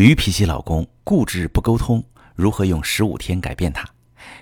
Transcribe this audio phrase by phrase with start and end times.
[0.00, 2.02] 驴脾气老公固执不沟通，
[2.34, 3.86] 如何用十五天改变他？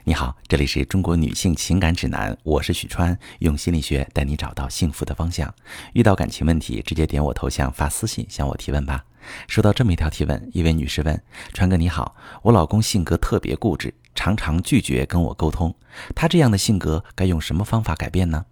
[0.04, 5.52] 你好，这里是中国女性情感指南，我是许川，用心理学带你找到幸福的方向。
[5.94, 9.04] 遇到感情问题，直接点我头像发私信向我提问吧。
[9.48, 11.20] 收到这么一条提问，一位女士问：
[11.52, 15.74] 川哥你好，我老公性格特别固执，常常拒绝跟我沟通，
[16.14, 18.46] 他这样的性格该用什么方法改变呢？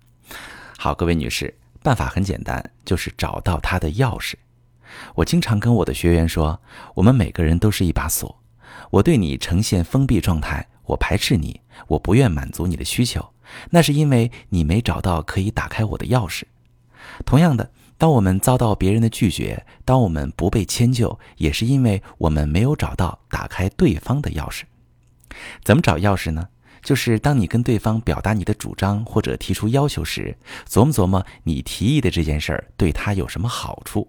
[0.77, 4.35] 好，各位女士，办法很简单，就是找到他的钥匙。
[5.15, 6.61] 我经常跟我的学员说，
[6.95, 8.43] 我们每个人都是一把锁。
[8.91, 13.33] 我对你呈现封闭状态，我排斥你，我不愿满足你的需求，
[13.71, 16.43] 那是因为你没找到可以打开我的钥匙。
[17.25, 24.63] 同样的，当我们遭到别人的拒绝，当我们不被迁就，也是因为我们没有找到打开对方的钥匙。
[25.65, 26.49] 怎么找钥匙呢？
[26.83, 30.37] 就是当你跟对方表达你的主张或者提出要求时，
[30.69, 34.07] 琢磨琢磨你提议的这件事儿对他有什么好处。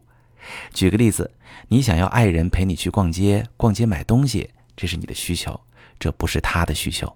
[0.74, 1.32] 举个例子，
[1.68, 5.60] 你想要爱人陪你去逛街，逛街买东西，这是你的需求，
[6.00, 7.16] 这不是他的需求。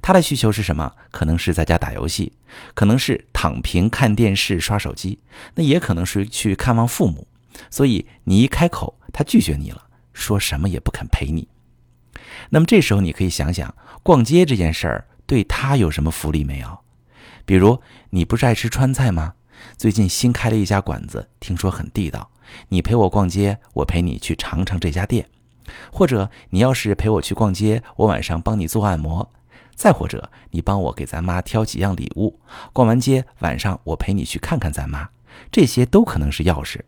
[0.00, 0.92] 他的需求是什么？
[1.10, 2.32] 可能是在家打游戏，
[2.74, 5.20] 可能是躺平看电视刷手机，
[5.54, 7.28] 那也可能是去看望父母。
[7.70, 11.48] 所以你一开口，他拒绝你了，说什么也不肯陪你。
[12.50, 16.78] 那么这时候你可以想想，逛街这件事儿对他有什么福利没有？
[17.44, 19.34] 比如你不是爱吃川菜吗？
[19.76, 22.30] 最近新开了一家馆子，听说很地道。
[22.68, 25.28] 你陪我逛街，我陪你去尝尝这家店。
[25.90, 29.30] 或者你要是陪我去逛街，我晚上帮你做按摩。
[29.74, 32.40] 再或者你帮我给咱妈挑几样礼物。
[32.72, 35.10] 逛完街，晚上我陪你去看看咱妈。
[35.52, 36.80] 这些都可能是钥匙。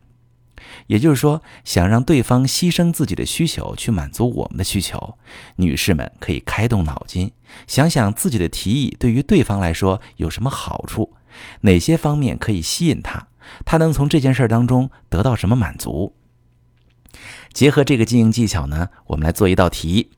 [0.86, 5.18] 也就是说，想让对方牺牲自己的需求去满足我们的需求，
[5.56, 7.30] 女士们可以开动脑筋，
[7.66, 11.14] 想想自己的提议对于对方来说有什么好处。
[11.60, 13.27] 哪些方面可以吸引他？
[13.64, 16.14] 他能从这件事儿当中得到什么满足？
[17.52, 20.10] 结合这个经营技巧呢，我们来做一道题：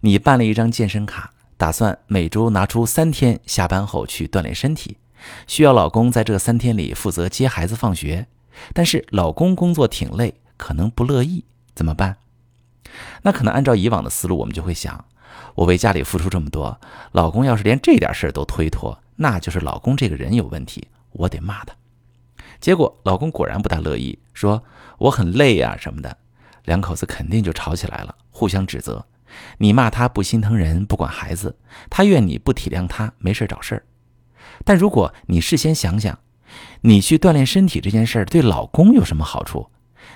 [0.00, 4.98] 你办了一张健身卡，打算每周拿出三天下班后去锻炼身体，
[5.46, 8.26] 需要老公在这三天里负责接孩子放学，
[8.72, 11.44] 但是老公工作挺累，可能不乐意，
[11.74, 12.16] 怎么办？
[13.22, 15.04] 那可能按照以往的思路，我们就会想：
[15.56, 16.80] 我为家里付出这么多，
[17.12, 18.98] 老公要是连这点事儿都推脱。
[19.16, 21.74] 那就是老公这个人有问题，我得骂他。
[22.60, 24.62] 结果老公果然不大乐意，说
[24.98, 26.16] 我很累呀什么的，
[26.64, 29.04] 两口子肯定就吵起来了，互相指责。
[29.58, 31.56] 你骂他不心疼人，不管孩子，
[31.88, 33.84] 他怨你不体谅他，没事找事儿。
[34.64, 36.18] 但如果你事先想想，
[36.80, 39.70] 你去锻炼身体这件事儿对老公有什么好处？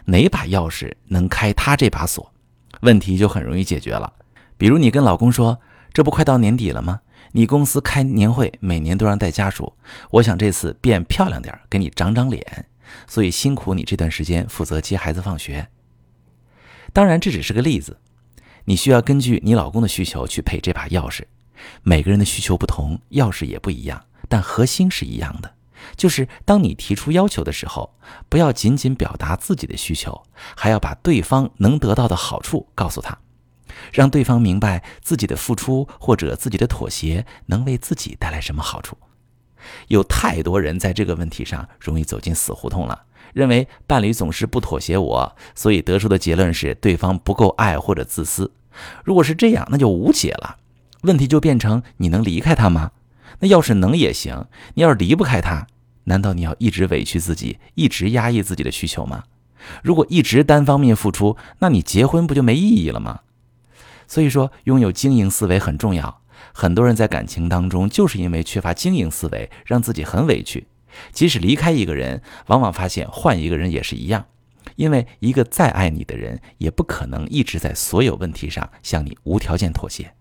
[0.07, 2.33] 哪把钥匙能开他这把锁？
[2.81, 4.13] 问题就很容易解决了。
[4.57, 5.61] 比如你跟老公说，
[5.93, 7.01] 这不快到年底了吗？
[7.31, 9.73] 你公司开年会，每年都让带家属。
[10.11, 12.67] 我想这次变漂亮点，给你长长脸。
[13.07, 15.69] 所以辛苦你这段时间负责接孩子放学。
[16.93, 17.99] 当然这只是个例子，
[18.67, 21.23] 你需要根据你老公的需求去配这把钥匙。
[21.83, 25.55] 每个人的需求不同，钥匙也不一样，但核心是一样的，
[25.97, 27.95] 就是当你提出要求的时候，
[28.29, 30.23] 不要仅仅表达自己的需求，
[30.55, 33.17] 还要把对方能得到的好处告诉他。
[33.93, 38.97] 让对方明白自己的付出或者自己的妥协能为自己带来什么好处。
[39.89, 48.53] 有太多人在这个问题上容易走进死胡同了，认为伴侣总是不妥协我，所以得出的结论是对方不够爱或者自私。
[49.05, 50.57] 如果是这样，那就无解了。
[51.03, 52.91] 问题就变成你能离开他吗？
[53.41, 54.47] 那要是能也行。
[54.75, 55.67] 你要是离不开他，
[56.05, 59.25] 难道你要一直委屈自己，一直压抑自己的需求吗？
[59.83, 63.21] 如果一直单方面付出，那你结婚不就没意义了吗？
[64.13, 66.21] 所以说，拥有经营思维很重要。
[66.53, 70.67] 很多人在感情当中，就是因为缺乏经营思维，让自己很委屈。
[71.13, 74.27] 即使离开一个人，往往发现换一个人也是一样。
[74.77, 80.13] 因为一个再爱你的人，也不可能一直在所有问题上向你无条件妥协。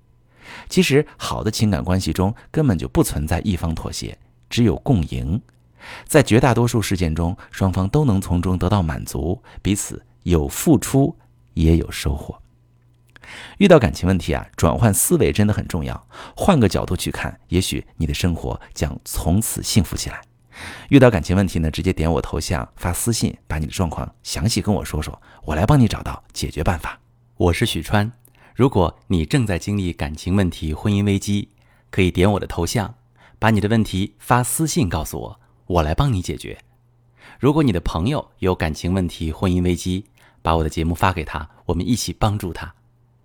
[0.69, 4.17] 其实，好的情感关系中根本就不存在一方妥协，
[4.49, 5.41] 只有共赢。
[6.05, 11.13] 在绝大多数事件中，双方都能从中得到满足，彼此有付出，
[11.55, 12.40] 也有收获。
[13.61, 16.07] 遇到感情问题啊，转换思维真的很重要。
[16.35, 20.19] 换个角度去看，也许你的生活将从此幸福起来。
[20.89, 26.99] 遇到感情问题呢，直接点我头像发私信，把你的状况详细跟我说说，我来帮你找到解决办法。
[27.37, 28.11] 我是许川，
[28.55, 31.49] 如果你正在经历感情问题、婚姻危机，
[31.91, 32.95] 可以点我的头像，
[33.37, 36.57] 把你的问题发私信告诉我，我来帮你解决。
[37.39, 40.07] 如果你的朋友有感情问题、婚姻危机，
[40.41, 42.73] 把我的节目发给他，我们一起帮助他。